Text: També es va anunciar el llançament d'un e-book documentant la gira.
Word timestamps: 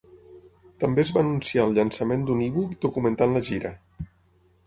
També 0.83 1.03
es 1.03 1.11
va 1.17 1.21
anunciar 1.25 1.65
el 1.67 1.75
llançament 1.77 2.25
d'un 2.29 2.41
e-book 2.47 2.73
documentant 2.87 3.37
la 3.39 3.43
gira. 3.51 3.75